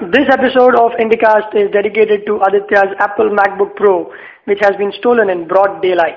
[0.00, 4.10] This episode of IndyCast is dedicated to Aditya's Apple MacBook Pro,
[4.46, 6.16] which has been stolen in broad daylight.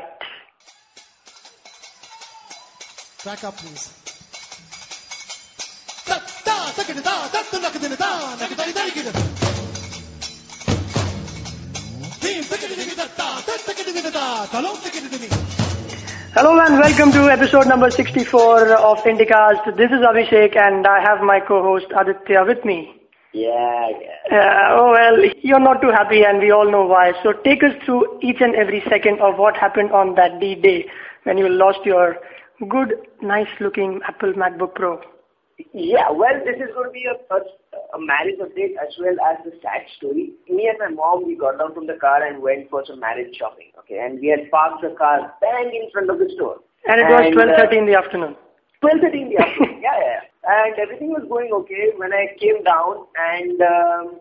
[3.25, 3.91] Back up, please.
[16.33, 19.75] Hello and welcome to episode number 64 of IndyCast.
[19.75, 23.02] This is Abhishek and I have my co-host Aditya with me.
[23.33, 24.37] Yeah, yeah.
[24.37, 27.13] Uh, oh well, you're not too happy and we all know why.
[27.23, 30.85] So take us through each and every second of what happened on that D-Day
[31.23, 32.17] when you lost your
[32.69, 35.01] good, nice looking Apple MacBook Pro.
[35.73, 37.49] Yeah, well, this is going to be a first
[37.93, 40.33] a marriage update as well as the sad story.
[40.49, 43.35] Me and my mom, we got down from the car and went for some marriage
[43.37, 43.69] shopping.
[43.79, 46.57] Okay, and we had parked the car bang in front of the store.
[46.85, 48.35] And it was 12.30 in the afternoon.
[48.83, 50.21] 12.30 in the afternoon, yeah, yeah.
[50.47, 54.19] And everything was going okay when I came down and um,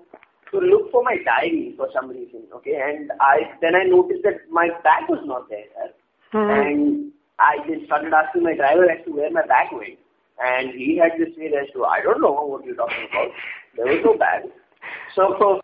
[0.50, 2.76] to look for my diary for some reason, okay.
[2.82, 5.90] And I then I noticed that my bag was not there,
[6.34, 6.50] Mhm.
[6.58, 9.98] and I just started asking my driver as to where my bag went,
[10.44, 13.30] and he had to say as to I don't know what you're talking about.
[13.76, 14.50] There was no bag.
[15.14, 15.60] So.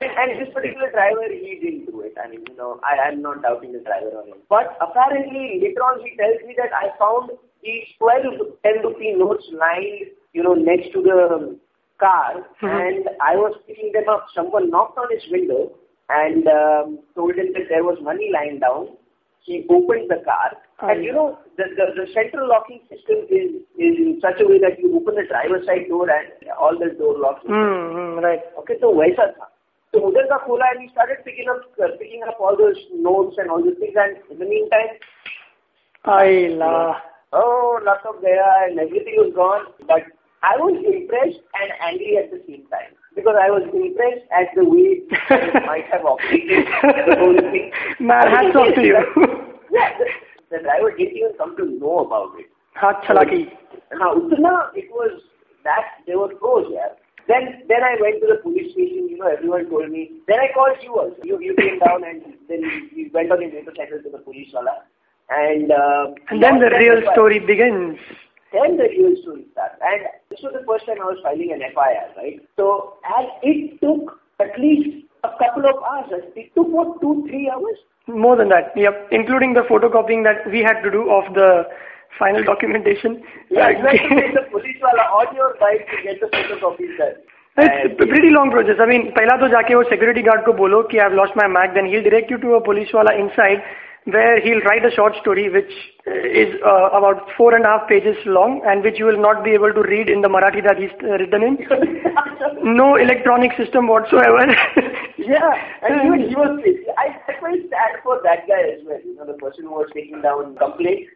[0.00, 2.14] And, and this particular driver, he didn't do it.
[2.22, 4.38] I mean, you know, I am not doubting the driver on him.
[4.48, 7.30] But apparently, later on, he tells me that I found
[7.62, 11.56] these 12 10 rupee notes lying, you know, next to the
[12.00, 12.68] car, Mhm.
[12.68, 14.26] and I was picking them up.
[14.34, 15.70] Someone knocked on his window
[16.10, 18.88] and um, told him that there was money lying down.
[19.42, 20.50] He opened the car,
[20.90, 24.58] and you know, the, the, the central locking system is, is in such a way
[24.58, 27.42] that you open the driver's side door and all the door locks.
[27.46, 28.42] Hmm, right.
[28.58, 29.48] Okay, so वैसा था
[29.92, 31.62] तो उधर का खोला and he started picking up
[31.98, 34.96] picking up all those notes and all those things and in the meantime
[36.04, 36.96] Ay la.
[37.32, 40.02] oh luck of gaya and everything was gone but
[40.42, 44.64] I was impressed and angry at the same time because I was impressed at the
[44.64, 47.70] way it might have operated the whole thing.
[48.00, 48.98] Man, hats off to you.
[49.70, 50.06] yeah, the,
[50.50, 52.46] the driver didn't even come to know about it.
[52.74, 53.52] Hot chalaki.
[53.94, 55.20] Now, Uttana, it was
[55.62, 56.88] that they were close, yeah.
[57.27, 59.09] Then, then I went to the police station.
[59.09, 60.11] You know, everyone told me.
[60.27, 61.17] Then I called you also.
[61.23, 62.61] You, you came down and then
[62.95, 64.83] we went on a motorcycle to the police wala.
[65.29, 67.99] And, uh, And then the real why- story begins.
[68.53, 69.75] Then the real story starts.
[69.83, 72.39] And this was the first time I was filing an FIR, right?
[72.55, 76.23] So, and it took at least a couple of hours.
[76.35, 77.75] It took what two, three hours.
[78.07, 79.09] More than that, yep.
[79.11, 81.67] Including the photocopying that we had to do of the
[82.17, 83.21] final documentation.
[83.51, 86.96] Yeah, you had to take the police wala on your bike to get the photocopies
[86.98, 87.14] done.
[87.58, 88.76] It's a pretty long process.
[88.80, 91.74] I mean, पहला तो जाके वो security guard को बोलो कि I've lost my Mac,
[91.74, 93.62] then he'll direct you to a police wala inside
[94.04, 95.70] where he'll write a short story which
[96.06, 99.44] uh, is uh, about four and a half pages long and which you will not
[99.44, 101.58] be able to read in the Marathi that he's uh, written in.
[102.64, 104.42] No electronic system whatsoever.
[105.18, 106.58] Yeah, and even he was,
[106.98, 109.88] I, I felt sad for that guy as well, you know, the person who was
[109.94, 111.06] taking down complaint.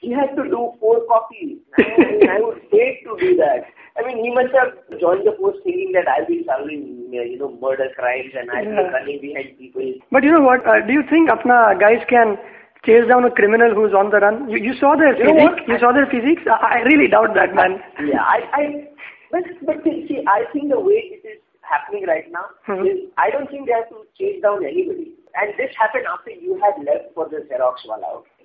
[0.00, 1.58] He had to do four copies.
[1.78, 3.66] I, I would hate to do that.
[3.98, 7.58] I mean, he must have joined the force thinking that I'll be solving, you know,
[7.60, 8.90] murder crimes and I'll be Yeah.
[8.94, 9.82] running behind people.
[10.12, 10.62] But you know what?
[10.66, 12.38] Uh, do you think apna guys can
[12.86, 14.48] chase down a criminal who's on the run?
[14.48, 15.66] You, you saw their You physique.
[15.66, 16.46] You saw their physiques.
[16.46, 17.82] I, I really doubt that, man.
[18.06, 18.64] Yeah, I, I,
[19.34, 22.86] but, but see, I think the way it is happening right now Mhm.
[22.86, 25.10] is, I don't think they have to chase down anybody.
[25.34, 28.22] And this happened after you had left for the Xerox wala.
[28.22, 28.37] okay?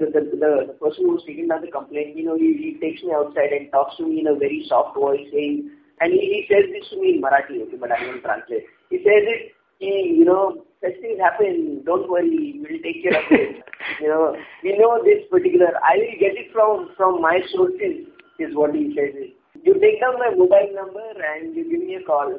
[0.00, 3.12] The, the, the, person who's taking down the complaint, you know, he, he takes me
[3.12, 6.64] outside and talks to me in a very soft voice, saying, and he, he says
[6.72, 8.64] this to me in Marathi, okay, but I won't translate.
[8.90, 13.28] He says it, he, you know, such things happen, don't worry, we'll take care of
[13.30, 13.62] it.
[14.00, 14.34] you know,
[14.64, 18.08] we know this particular, I will get it from, from my sources,
[18.38, 19.14] is what he says.
[19.62, 21.04] You take down my mobile number
[21.36, 22.32] and you give me a call,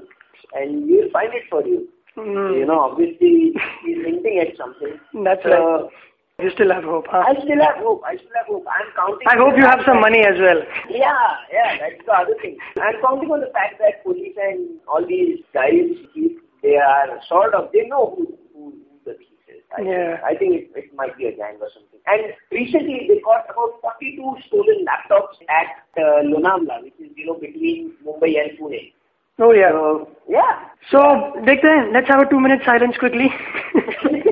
[0.53, 1.87] and we'll find it for you.
[2.15, 2.59] Hmm.
[2.59, 3.53] You know, obviously,
[3.85, 4.99] he's hinting at something.
[5.23, 5.89] That's So, right.
[6.43, 7.23] You still have hope, huh?
[7.23, 8.03] I still have hope.
[8.03, 8.67] I still have hope.
[8.67, 9.27] I'm counting.
[9.31, 10.59] I hope you have some money as well.
[10.91, 11.15] Yeah,
[11.47, 12.59] yeah, that's the other thing.
[12.75, 15.87] I'm counting on the fact that police and all these guys,
[16.59, 18.75] they are sort of, they know who, who
[19.07, 19.63] the thief is.
[19.71, 20.19] I yeah.
[20.19, 22.03] Think, I think it, it might be a gang or something.
[22.11, 24.19] And recently, they caught about 42
[24.51, 28.91] stolen laptops at uh, Lonavla, which is, you know, between Mumbai and Pune.
[29.39, 29.71] Oh, yeah.
[29.71, 30.67] So, yeah.
[30.91, 30.99] So,
[31.47, 33.31] Dekte, let's have a two minute silence quickly.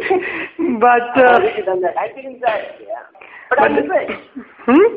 [0.82, 1.96] But uh, I've already done that.
[1.96, 3.06] I think that yeah.
[3.50, 4.12] But, but I'm impressed.
[4.66, 4.90] Hmm?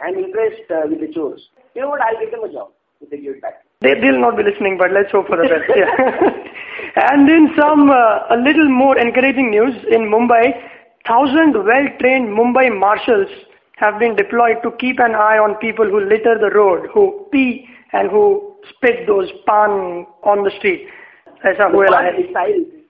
[0.00, 1.42] I'm impressed uh, with the chores.
[1.74, 2.00] You know what?
[2.00, 2.72] I'll get them a job
[3.02, 3.62] if they give back.
[3.82, 5.68] They, they'll not be listening, but let's hope for the best.
[5.76, 5.92] Yeah.
[7.12, 10.56] and in some uh, a little more encouraging news in Mumbai,
[11.06, 13.28] thousand well-trained Mumbai marshals
[13.76, 17.68] have been deployed to keep an eye on people who litter the road, who pee
[17.92, 20.88] and who spit those pan on the street.
[21.44, 22.32] That's how well Is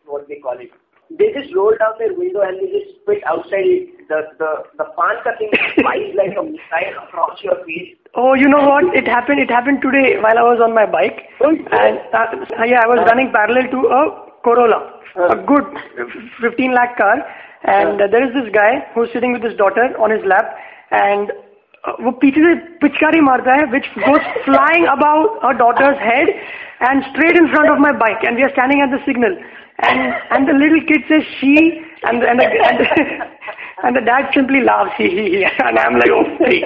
[0.07, 0.71] what they call it
[1.20, 4.08] They just roll down their window and they just spit outside it.
[4.12, 4.52] The the
[4.82, 7.98] the pan thing flies like a missile across your face.
[8.16, 8.96] Oh, you know what?
[8.96, 9.40] It happened.
[9.40, 13.04] It happened today while I was on my bike, Oh, and uh, yeah, I was
[13.12, 14.02] running parallel to a
[14.48, 14.80] Corolla,
[15.16, 15.28] Uh.
[15.36, 15.66] a good
[16.42, 17.16] 15 lakh car,
[17.64, 20.56] and uh, there is this guy who's sitting with his daughter on his lap,
[20.92, 22.54] and uh, वो पीछे से
[22.84, 26.32] पिचकारी मारता है which goes flying above her daughter's head
[26.90, 29.36] and straight in front of my bike, and we are standing at the signal,
[29.81, 32.87] and and the little kid says she, and the, and the, and the,
[33.85, 36.65] and the dad simply laughs, he, he, he, and I'm like, oh, freak.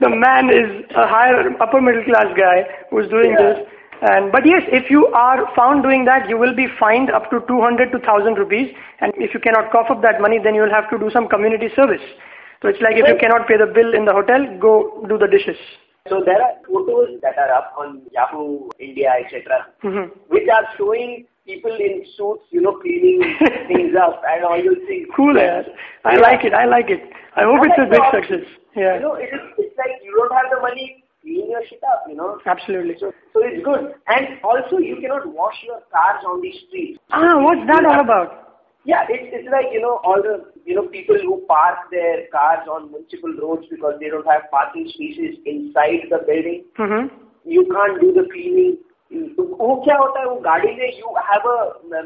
[0.00, 3.54] The man is a higher, upper middle class guy who's doing Yeah.
[3.54, 3.66] this.
[4.02, 7.40] And but yes, if you are found doing that, you will be fined up to
[7.48, 8.68] 200 to 1000 rupees.
[9.00, 11.28] And if you cannot cough up that money, then you will have to do some
[11.28, 12.02] community service.
[12.60, 15.26] So it's like if you cannot pay the bill in the hotel, go do the
[15.26, 15.56] dishes.
[16.10, 20.10] So there are photos that are up on Yahoo, India, etc., Mhm.
[20.28, 23.22] which are showing people in suits, you know, cleaning
[23.68, 25.06] things up and all those things.
[25.14, 25.64] Cool, yaar.
[26.04, 26.52] I like it.
[26.52, 27.02] I like it.
[27.36, 28.46] I hope it's a big success.
[28.74, 28.96] Yeah.
[28.96, 32.04] You know, it is, it's like you don't have the money, clean your shit up,
[32.08, 32.38] you know.
[32.44, 32.96] absolutely.
[32.98, 33.94] So, so it's good.
[34.08, 36.98] And also, you cannot wash your cars on the street.
[37.10, 38.46] Ah, what's that all about?
[38.84, 42.68] Yeah, it's, it's like, you know, all the, you know, people who park their cars
[42.70, 46.64] on municipal roads because they don't have parking spaces inside the building.
[46.78, 47.10] Mm-hmm.
[47.44, 48.78] You can't do the cleaning.
[49.15, 51.55] वो क्या होता है वो गाड़ी में you have a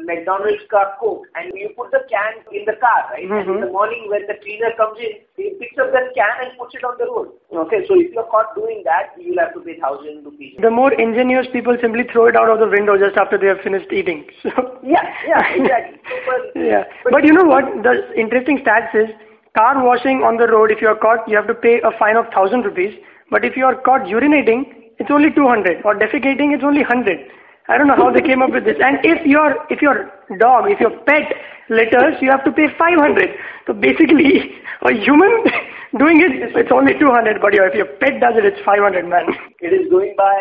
[0.06, 3.70] McDonald's का coke and you put the can in the car right and in the
[3.76, 6.96] morning when the cleaner comes in he picks up that can and puts it on
[7.02, 7.28] the road
[7.64, 10.92] okay so if you're caught doing that you'll have to pay thousand rupees The more
[11.04, 14.24] ingenious people simply throw it out of the window just after they have finished eating.
[14.42, 14.50] So
[14.82, 16.84] yeah yeah exactly so, but, yeah.
[17.16, 17.70] But you know what?
[17.86, 17.94] The
[18.24, 19.14] interesting stats is
[19.56, 22.16] car washing on the road, if you are caught, you have to pay a fine
[22.16, 22.94] of 1000 rupees.
[23.30, 24.66] But if you are caught urinating,
[25.01, 25.81] it's only 200.
[25.83, 27.19] Or defecating, it's only 100.
[27.67, 28.77] I don't know how they came up with this.
[28.83, 30.09] And if your if your
[30.39, 31.29] dog, if your pet
[31.69, 33.29] litters, you have to pay 500.
[33.67, 34.57] So basically,
[34.89, 35.31] a human
[36.01, 37.39] doing it, it's only 200.
[37.39, 39.29] But if your pet does it, it's 500, man.
[39.61, 40.35] it is going by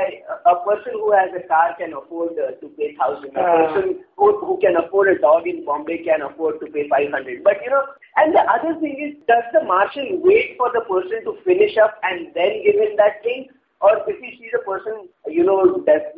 [0.49, 3.37] a, person who has a car can afford uh, to pay thousand.
[3.37, 3.69] A Ah.
[3.69, 7.45] person who, who can afford a dog in Bombay can afford to pay five hundred.
[7.45, 7.85] But you know,
[8.17, 12.01] and the other thing is, does the marshal wait for the person to finish up
[12.03, 13.49] and then give him that thing,
[13.82, 16.14] or if he sees a person, you know, that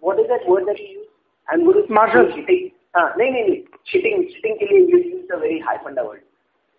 [0.00, 1.10] what is that word that he used?
[1.48, 2.26] I'm going to Marshal.
[2.36, 2.70] Shitting.
[2.96, 6.22] हाँ नहीं नहीं नहीं cheating cheating के लिए you used a very high funda word.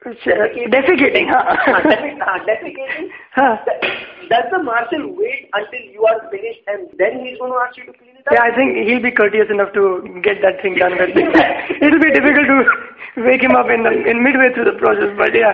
[0.05, 1.79] Defecating, हाँ, huh?
[1.81, 3.07] defec- हाँ, defecating.
[3.35, 3.57] Huh.
[4.29, 7.85] Does the marshal wait until you are finished and then he's going to ask you
[7.85, 8.33] to clean it up?
[8.33, 11.09] Yeah, I think he'll be courteous enough to get that thing done with.
[11.81, 15.33] It'll be difficult to wake him up in the, in midway through the process, but
[15.33, 15.53] yeah.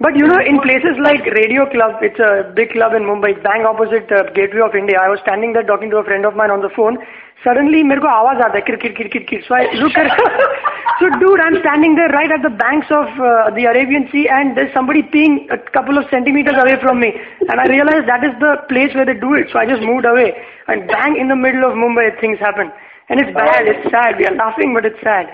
[0.00, 3.66] But you know, in places like Radio Club, it's a big club in Mumbai, bang
[3.66, 4.98] opposite uh, Gateway of India.
[5.02, 6.98] I was standing there talking to a friend of mine on the phone.
[7.42, 9.42] Suddenly, मेरे को आवाज आता है किर किर किर किर किर.
[9.48, 10.06] So I look at,
[11.00, 14.56] so dude, I'm standing there right at the banks of uh, the Arabian Sea, and
[14.56, 17.10] there's somebody peeing a couple of centimeters away from me,
[17.48, 19.50] and I realized that is the place where they do it.
[19.52, 20.34] So I just moved away,
[20.68, 22.70] and bang in the middle of Mumbai, things happen,
[23.08, 24.18] and it's bad, it's sad.
[24.18, 25.30] We are laughing, but it's sad.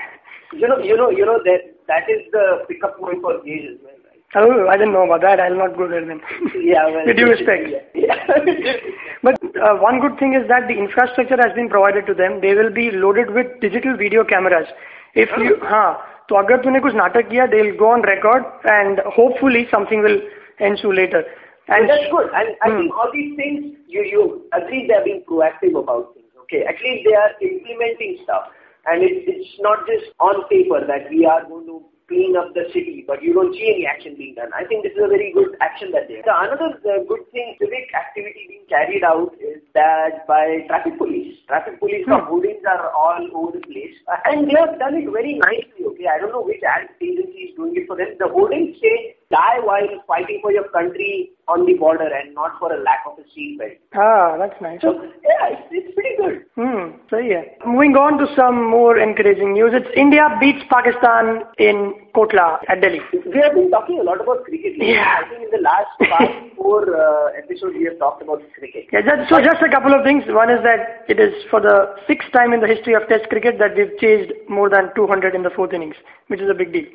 [0.53, 3.81] You know, you know, you know that that is the pickup point for gays as
[3.83, 4.08] well, right?
[4.37, 5.39] Oh, I didn't know about that.
[5.39, 6.21] I'll not go there then.
[6.61, 7.69] Yeah, well, With due respect.
[7.95, 8.17] Yeah.
[9.23, 12.41] But uh, one good thing is that the infrastructure has been provided to them.
[12.41, 14.67] They will be loaded with digital video cameras.
[15.15, 19.67] If you, हाँ, तो अगर तूने कुछ नाटक किया, they'll go on record and hopefully
[19.71, 20.19] something will
[20.61, 21.23] ensue later.
[21.69, 22.29] and And that's good.
[22.35, 22.79] And I Hmm.
[22.81, 24.23] think all these things, you you
[24.53, 26.27] at least they are being proactive about things.
[26.43, 28.51] Okay, at least they are implementing stuff,
[28.87, 31.79] and it's it's not just on paper that we are going to
[32.10, 34.50] clean up the city, but you don't see any action being done.
[34.58, 36.20] I think this is a very good action that they.
[36.26, 41.38] The another uh, good thing, civic activity being carried out is that by traffic police.
[41.48, 42.26] Traffic police Hmm.
[42.26, 45.86] hoardings are all over the place, uh, and they have done it very nicely.
[45.94, 48.18] Okay, I don't know which agency is doing it for them.
[48.20, 52.74] The hoardings say die while fighting for your country on the border and not for
[52.74, 53.78] a lack of a seat belt.
[53.94, 54.82] Ah, that's nice.
[54.82, 56.46] So, yeah, it's, it's pretty good.
[56.58, 57.46] Hmm, so yeah.
[57.66, 59.72] Moving on to some more encouraging news.
[59.74, 63.02] It's India beats Pakistan in Kotla at Delhi.
[63.14, 64.74] We have been talking a lot about cricket.
[64.78, 64.94] Lately.
[64.94, 65.22] Yeah.
[65.22, 68.90] I think in the last past four uh, episodes we have talked about cricket.
[68.92, 70.24] Yeah, just, so just a couple of things.
[70.28, 73.62] One is that it is for the sixth time in the history of test cricket
[73.62, 75.96] that we've chased more than 200 in the fourth innings,
[76.28, 76.90] which is a big deal.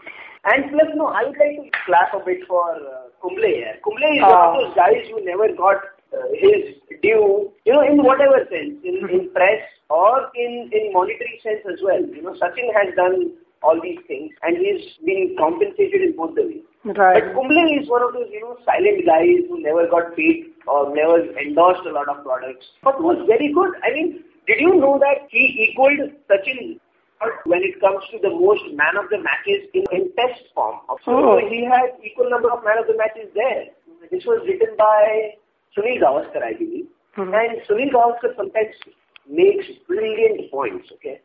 [0.45, 3.75] And plus, no, I would like to clap a bit for uh, Kumble here.
[3.83, 4.53] Kumble is one Ah.
[4.53, 5.79] of those guys who never got
[6.13, 11.41] uh, his due, you know, in whatever sense, in, in press or in, in monetary
[11.43, 12.01] sense as well.
[12.01, 13.33] You know, Sachin has done
[13.63, 16.65] all these things, and he's been compensated in both the ways.
[16.85, 17.25] Right.
[17.25, 20.95] But Kumble is one of those, you know, silent guys who never got paid or
[20.95, 23.73] never endorsed a lot of products, but was very good.
[23.83, 26.79] I mean, did you know that he equaled Sachin
[27.46, 30.78] when it comes to the most man of the matches in, in test form?
[31.06, 31.38] So Oh.
[31.50, 33.66] he had equal number of man of the matches there.
[34.12, 35.36] This was written by
[35.78, 36.88] Sunil Gavaskar, I believe.
[37.18, 37.34] Mhm.
[37.42, 38.76] And Sunil Gavaskar sometimes
[39.28, 41.20] makes brilliant points, okay?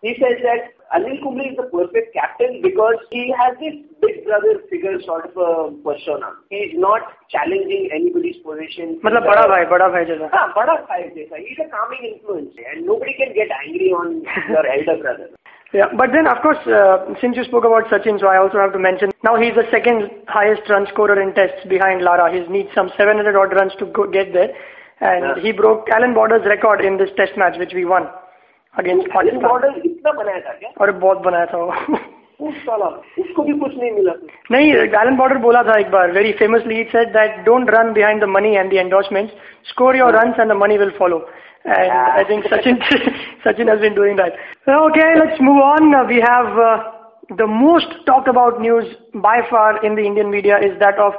[0.00, 4.52] He says that Anil Kumble is the perfect captain because he has this big brother
[4.70, 6.28] figure sort of a persona.
[6.50, 7.02] He is not
[7.34, 8.92] challenging anybody's position.
[9.08, 11.40] मतलब बड़ा भाई बड़ा भाई जैसा हाँ, बड़ा भाई जैसा.
[11.48, 14.14] He's a calming influence and nobody can get angry on
[14.54, 15.28] your elder brother.
[15.73, 18.73] Yeah, but then of course, uh, since you spoke about Sachin, so I also have
[18.73, 19.09] to mention.
[19.23, 22.31] Now he's the second highest run scorer in tests behind Lara.
[22.31, 24.53] He needs some 700 odd runs to go get there,
[25.01, 25.41] and yeah.
[25.41, 28.05] he broke Allan Border's record in this test match which we won
[28.77, 29.41] against Pakistan.
[29.41, 30.69] Allan Border इतना बनाया था क्या?
[30.81, 32.09] अरे बहुत बनाया था
[32.42, 32.86] उस साला
[33.18, 34.26] उसको भी कुछ नहीं मिला था.
[34.50, 38.20] नहीं एलन बॉर्डर बोला था एक बार very famously he said that don't run behind
[38.20, 39.32] the money and the endorsements
[39.68, 41.20] score your runs and the money will follow
[41.64, 42.18] and Yeah.
[42.18, 42.76] i think sachin
[43.46, 44.36] sachin has been doing that
[44.74, 46.76] okay let's move on Uh, we have uh,
[47.40, 51.18] the most talked about news by far in the indian media is that of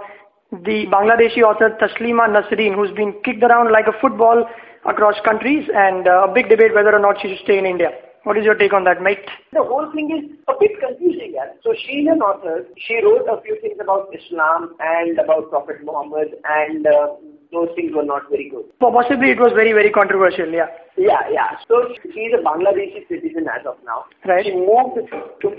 [0.66, 4.46] the bangladeshi author taslima nasreen who's been kicked around like a football
[4.86, 7.92] across countries and uh, a big debate whether or not she should stay in india
[8.24, 11.52] what is your take on that mate The whole thing is a bit confusing, yeah.
[11.64, 12.66] So she's an author.
[12.78, 17.16] She wrote a few things about Islam and about Prophet Muhammad, and uh,
[17.52, 18.66] those things were not very good.
[18.80, 21.52] possibly it was very very controversial yeah Yeah, yeah.
[21.68, 21.76] So
[22.14, 24.04] she's a Bangladeshi citizen as of now.
[24.26, 24.44] Right.
[24.46, 25.00] She moved
[25.42, 25.52] to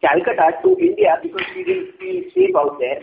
[0.00, 3.00] Calcutta to India because she didn't feel safe out there.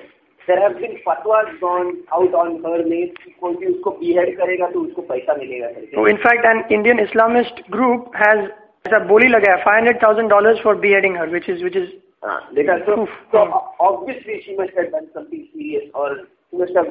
[0.48, 4.72] There have been fatwas gone out on her name कि कोई भी उसको behead करेगा
[4.74, 5.96] तो उसको पैसा मिलेगा करके.
[6.00, 7.60] So in fact, an Indian Islamist
[8.81, 11.75] group has ऐसा बोली लगाया five hundred thousand dollars for beheading her, which is which
[11.75, 11.89] is
[12.24, 13.10] हाँ, देखा so, Oof.
[13.31, 16.15] so obviously she must have done something serious or
[16.51, 16.88] she must have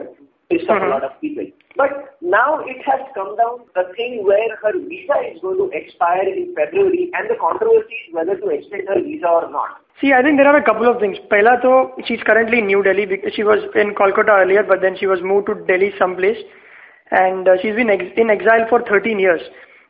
[0.51, 0.91] pissed off a Mhm.
[0.91, 1.47] lot of people.
[1.77, 6.29] But now it has come down the thing where her visa is going to expire
[6.29, 9.81] in February and the controversy is whether to extend her visa or not.
[10.01, 11.19] See, I think there are a couple of things.
[11.31, 14.97] Pehla to she's currently in New Delhi because she was in Kolkata earlier, but then
[14.97, 16.39] she was moved to Delhi someplace,
[17.11, 19.41] and uh, she's been ex- in exile for 13 years.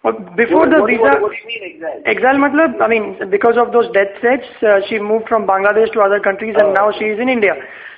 [0.05, 2.03] Uh, Before what, the what, visa, what, what do you mean exile?
[2.07, 6.01] exile matlab, I mean, because of those death threats, uh, she moved from Bangladesh to
[6.01, 6.73] other countries and Oh.
[6.81, 7.55] now she is in India.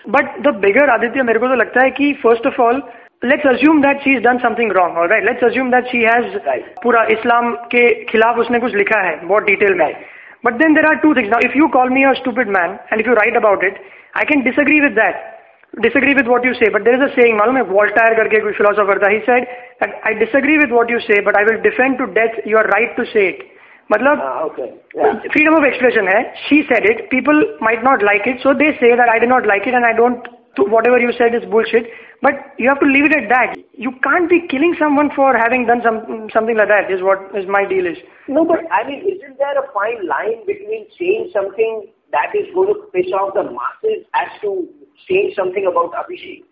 [0.06, 2.80] But the bigger Aditya, मेरे को तो लगता है कि first of all,
[3.22, 5.22] let's assume that she's done something wrong, all right?
[5.24, 6.64] Let's assume that she has Right.
[6.82, 10.06] पूरा इस्लाम के खिलाफ उसने कुछ लिखा है बहुत डिटेल में Right.
[10.46, 11.28] But then there are two things.
[11.34, 13.80] Now, if you call me a stupid man and if you write about it,
[14.14, 15.31] I can disagree with that.
[15.82, 16.68] Disagree with what you say.
[16.72, 19.10] But there is a saying, मालूम है वॉल्टायर करके कोई philosopher था.
[19.14, 19.46] He said
[19.80, 22.96] that I disagree with what you say, but I will defend to death your right
[22.96, 23.44] to say it.
[23.92, 24.72] मतलब Ah, okay.
[24.94, 25.20] Yeah.
[25.34, 26.18] freedom of expression है.
[26.48, 27.08] She said it.
[27.10, 29.84] People might not like it, so they say that I did not like it and
[29.84, 30.26] I don't.
[30.74, 31.88] Whatever you said is bullshit.
[32.20, 33.58] But you have to leave it at that.
[33.86, 36.00] You can't be killing someone for having done some
[36.32, 36.90] something like that.
[36.90, 37.98] Is what is my deal is.
[38.26, 41.86] No, but I mean, isn't there a fine line between saying something
[42.16, 44.66] that is going to piss off the masses as to
[45.08, 46.44] saying something about Abhishek?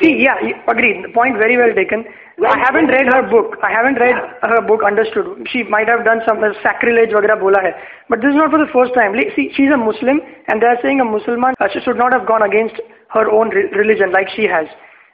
[0.00, 1.02] See, yeah, y- agreed.
[1.04, 2.04] The point very well taken.
[2.36, 3.56] When- I haven't when- read her book.
[3.62, 5.48] I haven't read her book, understood.
[5.50, 7.72] She might have done some uh, sacrilege वगैरह बोला है.
[8.10, 9.14] But this is not for the first time.
[9.14, 12.12] Like, See, she's a Muslim and they are saying a Muslim uh, she should not
[12.12, 14.66] have gone against her own re- religion like she has.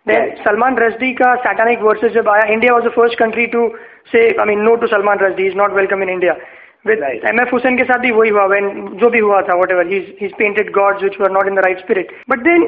[0.07, 0.39] Then Right.
[0.45, 3.63] Salman Rushdie का satanic verses जब आया, India was the first country to
[4.13, 5.45] say, I mean, no to Salman Rushdie.
[5.49, 6.37] He's not welcome in India.
[6.86, 7.22] With right.
[7.24, 10.34] MF Husain ke saath bhi wahi hua when jo bhi hua tha whatever he's he's
[10.40, 12.10] painted gods which were not in the right spirit.
[12.28, 12.66] But then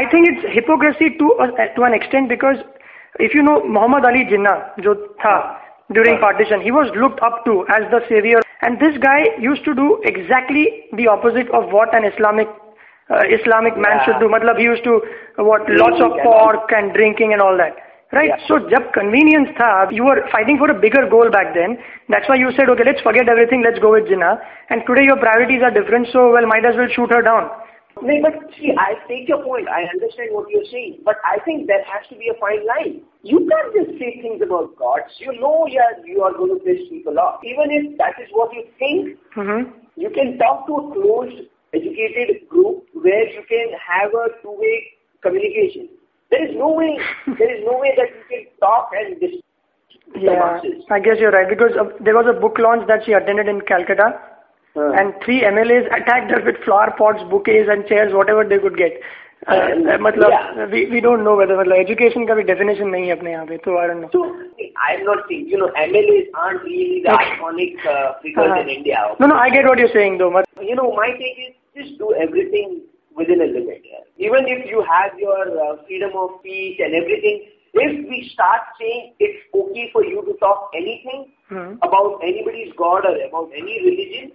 [0.00, 2.58] I think it's hypocrisy to a, to an extent because
[3.28, 4.56] if you know Muhammad Ali Jinnah
[4.88, 5.36] jo tha
[5.92, 9.74] during partition he was looked up to as the savior and this guy used to
[9.74, 10.66] do exactly
[11.00, 12.48] the opposite of what an Islamic
[13.10, 14.04] uh, Islamic man yeah.
[14.04, 14.28] should do.
[14.28, 15.00] Matlab he used to
[15.38, 17.83] uh, what lots of pork and drinking and all that.
[18.14, 18.30] Right.
[18.30, 18.46] Yeah.
[18.46, 21.78] So, jab convenience tha, you were fighting for a bigger goal back then.
[22.08, 24.38] That's why you said, okay, let's forget everything, let's go with Jinnah.
[24.70, 27.50] And today your priorities are different, so well, might as well shoot her down.
[28.02, 29.68] No, but see, I take your point.
[29.68, 33.02] I understand what you're saying, but I think there has to be a fine line.
[33.22, 35.14] You can't just say things about gods.
[35.18, 37.42] You know, yeah, you are going to piss people off.
[37.42, 39.74] Even if that is what you think, mm-hmm.
[39.94, 44.90] you can talk to a closed, educated group where you can have a two-way
[45.22, 45.88] communication.
[46.33, 46.97] There is no way,
[47.39, 49.41] there is no way that you can talk and dis-
[50.13, 50.83] the Yeah, masses.
[50.91, 53.61] I guess you're right because uh, there was a book launch that she attended in
[53.73, 54.09] Calcutta,
[54.79, 58.75] Uh, and three MLAs attacked her with flower pots, bouquets, and chairs, whatever they could
[58.81, 58.99] get.
[59.47, 60.65] Uh, And- uh, मतलब yeah.
[60.73, 63.57] we we don't know whether मतलब education का भी definition नहीं है अपने यहाँ पे
[63.65, 64.09] तो I don't know.
[64.15, 64.21] so,
[64.87, 67.29] I'm not saying, you know, MLAs aren't really the Okay.
[67.31, 68.61] iconic uh, figures Uh-huh.
[68.65, 69.01] in India.
[69.23, 70.29] No, no, I get what you're saying though.
[70.37, 72.77] But You know, my take is just do everything
[73.23, 73.89] within a limit.
[73.93, 74.02] Yeah.
[74.18, 79.14] Even if you have your uh, freedom of speech and everything, if we start saying
[79.18, 81.74] it's okay for you to talk anything Hmm.
[81.82, 84.32] about anybody's God or about any religion,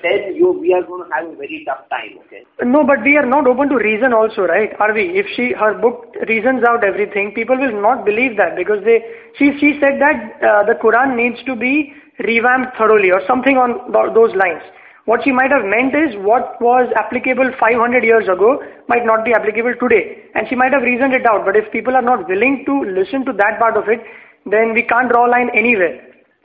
[0.00, 2.18] then you we are going to have a very tough time.
[2.26, 2.42] Okay.
[2.62, 4.70] No, but we are not open to reason also, right?
[4.78, 5.18] Are we?
[5.18, 9.00] If she her book reasons out everything, people will not believe that because they
[9.38, 13.74] she she said that uh, the Quran needs to be revamped thoroughly or something on
[13.92, 14.62] th- those lines.
[15.05, 19.33] What she might have meant is what was applicable 500 years ago might not be
[19.33, 20.01] applicable today,
[20.35, 21.45] and she might have reasoned it out.
[21.45, 24.01] But if people are not willing to listen to that part of it,
[24.45, 25.95] then we can't draw a line anywhere.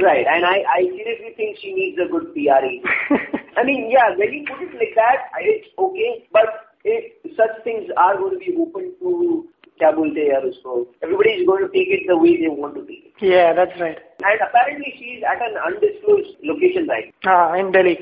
[0.01, 2.75] Right, and I, I seriously think she needs a good PRE.
[3.57, 6.47] I mean, yeah, when you put it like that, I- it's okay, but
[6.85, 9.49] if such things are going to be open to
[9.81, 10.73] क्या बोलते हैं यार उसको
[11.05, 13.23] everybody is going to take it the way they want to take it.
[13.29, 13.99] yeah, that's right.
[14.31, 17.95] And apparently she is at an undisclosed location right Ah, in Delhi.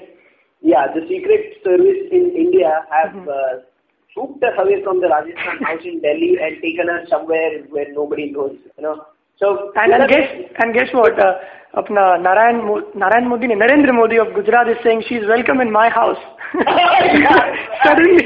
[0.62, 3.62] Yeah, the Secret Service in India have uh,
[4.14, 8.32] swooped her away from the Rajasthan house in Delhi and taken her somewhere where nobody
[8.32, 9.06] knows, you know.
[9.38, 10.30] So, And, and guess
[10.64, 11.20] and guess what?
[11.20, 11.36] Uh,
[11.76, 15.70] apna Narayan Mo- Narayan Modi, ne, Narendra Modi of Gujarat is saying she's welcome in
[15.72, 16.18] my house.
[17.84, 18.24] Suddenly,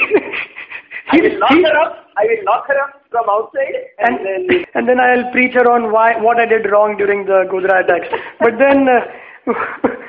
[1.12, 2.05] I will lock he- her up.
[2.15, 5.65] I will lock her up from outside and, and then and then I'll preach her
[5.71, 8.13] on why what I did wrong during the Gujarat attacks.
[8.39, 8.88] But then.
[8.88, 9.53] Uh,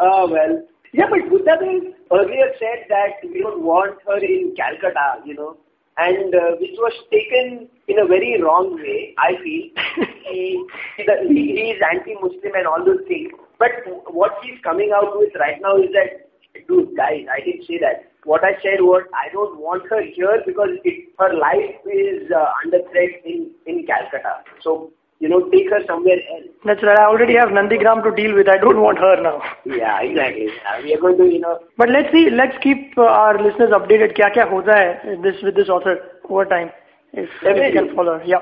[0.00, 0.66] Oh, well.
[0.92, 5.56] Yeah, but Buddha Dev earlier said that we don't want her in Calcutta, you know,
[5.96, 9.72] and uh, which was taken in a very wrong way, I feel.
[10.28, 10.62] he,
[10.98, 13.32] he, he is anti-Muslim and all those things.
[13.58, 13.70] But
[14.12, 16.28] what he's coming out with right now is that,
[16.68, 18.12] dude, guys, I didn't say that.
[18.24, 22.52] What I said was, I don't want her here because it, her life is uh,
[22.64, 24.44] under threat in, in Calcutta.
[24.60, 26.51] So, you know, take her somewhere else.
[26.64, 26.82] That's.
[26.82, 28.48] I already have Nandigram to deal with.
[28.48, 29.42] I don't want her now.
[29.64, 30.46] Yeah, exactly.
[30.46, 31.58] Yeah, we are going to, you know.
[31.76, 32.28] But let's see.
[32.30, 34.16] Let's keep uh, our listeners updated.
[34.16, 36.70] Kya kya hai this with this author over time,
[37.12, 38.20] if, if can follow.
[38.24, 38.38] Yeah.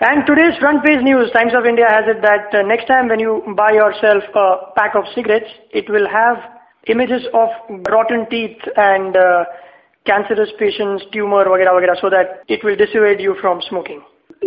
[0.00, 3.18] And today's front page news, Times of India has it that uh, next time when
[3.18, 6.38] you buy yourself a pack of cigarettes, it will have
[6.86, 7.48] images of
[7.90, 9.44] rotten teeth and uh,
[10.06, 14.00] cancerous patients, tumor, vagera, vagera, so that it will dissuade you from smoking.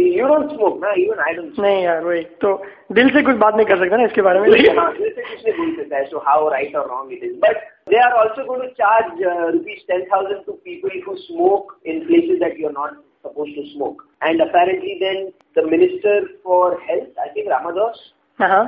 [0.07, 2.55] You don't smoke ना even I don't नहीं यार वही तो
[2.91, 5.53] दिल से कुछ बात नहीं कर सकते ना इसके बारे में। दिल से कुछ नहीं
[5.57, 8.63] बोल सकता है सो हाउ राइट और wrong it is but they are also going
[8.63, 12.99] to charge rupees ten thousand to people who smoke in places that you are not
[13.23, 14.03] supposed to smoke.
[14.21, 17.99] And apparently then the minister for health i think Ramadoss
[18.39, 18.67] uh-huh.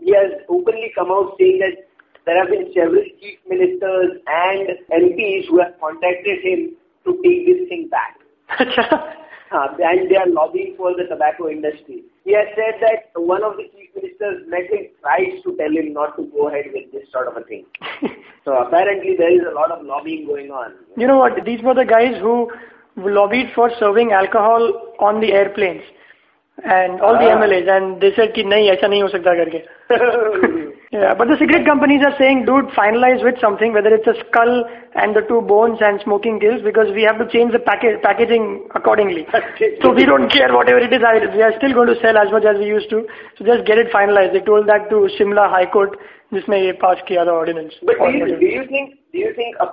[0.00, 1.86] he has openly come out saying that
[2.26, 7.68] there have been several chief ministers and mps who have contacted him to take this
[7.68, 8.18] thing back.
[9.52, 12.02] and they are lobbying for the tobacco industry.
[12.24, 14.88] He has said that one of the chief ministers met him
[15.44, 17.66] to tell him not to go ahead with this sort of a thing.
[18.44, 20.72] so apparently there is a lot of lobbying going on.
[20.96, 21.44] You know what?
[21.44, 22.50] These were the guys who
[22.96, 25.82] lobbied for serving alcohol on the airplanes.
[26.63, 27.37] and all the Ah.
[27.39, 29.59] MLAs, and they said कि नहीं ऐसा नहीं हो सकता करके.
[30.95, 34.53] Yeah, but the cigarette companies are saying, dude, finalize with something, whether it's a skull
[34.95, 38.47] and the two bones and smoking kills, because we have to change the package packaging
[38.73, 39.27] accordingly.
[39.83, 41.03] so we don't care whatever it is.
[41.03, 43.05] I- We are still going to sell as much as we used to.
[43.37, 44.33] So just get it finalized.
[44.33, 45.99] They told that to Shimla High Court,
[46.33, 47.75] जिसमें ये pass किया था ordinance.
[47.83, 48.39] but do Or you, whatever.
[48.39, 49.67] do you think do you think a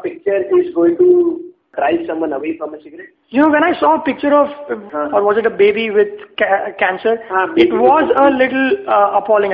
[1.79, 3.15] drive someone away from a cigarette?
[3.29, 6.09] You know, when I saw a picture of, uh, or was it a baby with
[6.37, 7.21] ca cancer?
[7.29, 9.53] Uh, it was a little uh, appalling.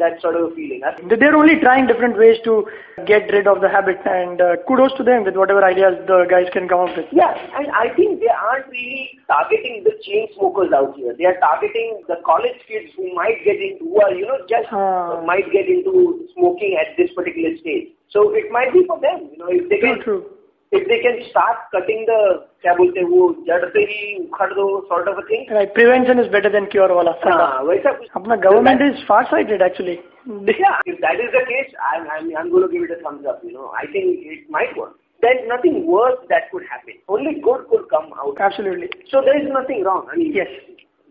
[0.00, 0.80] That sort of a feeling.
[0.80, 0.96] Huh?
[1.20, 2.64] They're only trying different ways to
[3.04, 6.48] get rid of the habit, and uh, kudos to them with whatever ideas the guys
[6.56, 7.04] can come up with.
[7.12, 11.12] Yeah, and I think they aren't really targeting the chain smokers out here.
[11.12, 14.72] They are targeting the college kids who might get into, who are, you know, just
[14.72, 15.20] huh.
[15.28, 17.92] might get into smoking at this particular stage.
[18.08, 20.04] So it might be for them, you know, if they true, can.
[20.04, 20.24] True
[20.71, 22.19] if they can start cutting the,
[22.61, 25.45] क्या बोलते हैं वो जड़ पे ही उखाड़ दो sort of a thing.
[25.57, 27.13] Right, prevention is better than cure वाला.
[27.23, 28.09] हाँ, वैसा कुछ.
[28.21, 29.97] अपना government is far-sighted actually.
[30.27, 33.25] Yeah, if that is the case, I'm, I'm, I'm going to give it a thumbs
[33.27, 33.71] up, you know.
[33.79, 34.95] I think it might work.
[35.21, 36.95] There's nothing worse that could happen.
[37.07, 38.35] Only good could come out.
[38.39, 38.89] Absolutely.
[39.11, 40.07] So there is nothing wrong.
[40.11, 40.47] I mean, Yes.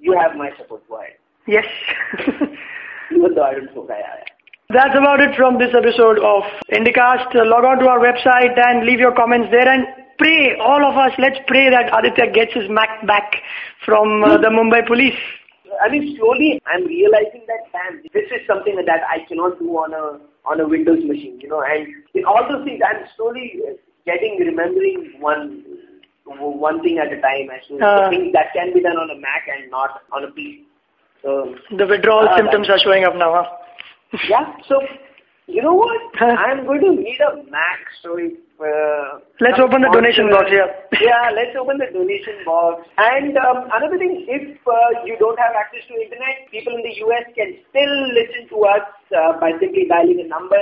[0.00, 0.82] you have my support.
[0.88, 1.14] Go ahead.
[1.46, 1.64] Yes.
[3.12, 4.24] Even though I don't smoke, I, I,
[4.71, 7.34] That's about it from this episode of Indicast.
[7.34, 9.82] Uh, Log on to our website and leave your comments there and
[10.21, 13.34] pray, all of us, let's pray that Aditya gets his Mac back
[13.84, 15.17] from uh, the Mumbai police.
[15.82, 19.89] I mean, slowly I'm realizing that damn, this is something that I cannot do on
[19.89, 21.62] a on a Windows machine, you know.
[21.65, 23.58] And in all those things, I'm slowly
[24.05, 25.65] getting remembering one
[26.29, 28.05] one thing at a time as to Uh.
[28.05, 30.62] the things that can be done on a Mac and not on a PC.
[31.25, 33.49] So The withdrawal Ah, symptoms are showing up now, huh?
[34.29, 34.79] Yeah, so
[35.49, 35.97] You know what?
[36.21, 40.69] I'm going to need a Mac, so if, uh, Let's open the donation box, yeah.
[41.01, 42.85] yeah, let's open the donation box.
[43.01, 46.93] And um, another thing, if uh, you don't have access to internet, people in the
[47.01, 50.61] US can still listen to us uh, by simply dialing the number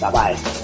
[0.00, 0.60] Bye-bye.